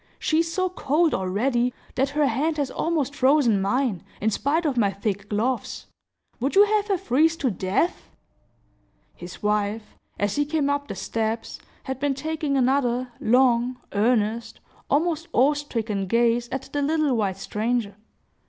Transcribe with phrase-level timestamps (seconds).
[0.17, 4.75] She is so cold, already, that her hand has almost frozen mine, in spite of
[4.75, 5.85] my thick gloves.
[6.39, 8.09] Would you have her freeze to death?"
[9.13, 14.59] His wife, as he came up the steps, had been taking another long, earnest,
[14.89, 17.95] almost awe stricken gaze at the little white stranger.